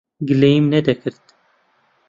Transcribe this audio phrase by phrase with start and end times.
[0.27, 1.23] گلەییم نەدەکرد.